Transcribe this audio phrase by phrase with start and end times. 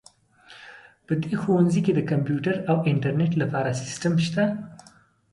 [1.05, 4.43] په دې ښوونځي کې د کمپیوټر او انټرنیټ لپاره سیسټم شته